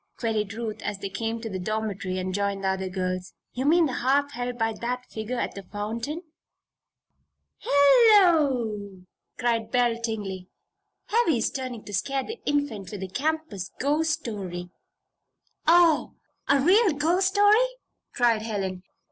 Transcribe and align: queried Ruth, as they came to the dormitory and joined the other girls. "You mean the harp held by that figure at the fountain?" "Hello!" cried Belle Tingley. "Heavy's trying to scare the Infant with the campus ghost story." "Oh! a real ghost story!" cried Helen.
queried 0.17 0.51
Ruth, 0.53 0.81
as 0.81 0.97
they 0.97 1.09
came 1.09 1.39
to 1.41 1.47
the 1.47 1.59
dormitory 1.59 2.17
and 2.17 2.33
joined 2.33 2.63
the 2.63 2.69
other 2.69 2.89
girls. 2.89 3.33
"You 3.53 3.65
mean 3.67 3.85
the 3.85 3.93
harp 3.93 4.31
held 4.31 4.57
by 4.57 4.73
that 4.81 5.05
figure 5.11 5.37
at 5.39 5.53
the 5.53 5.61
fountain?" 5.61 6.23
"Hello!" 7.59 9.01
cried 9.37 9.69
Belle 9.69 10.01
Tingley. 10.01 10.47
"Heavy's 11.05 11.51
trying 11.51 11.83
to 11.85 11.93
scare 11.93 12.23
the 12.23 12.39
Infant 12.47 12.89
with 12.89 13.01
the 13.01 13.09
campus 13.09 13.69
ghost 13.79 14.21
story." 14.21 14.71
"Oh! 15.67 16.15
a 16.49 16.59
real 16.59 16.93
ghost 16.93 17.27
story!" 17.27 17.61
cried 18.11 18.41
Helen. 18.41 18.81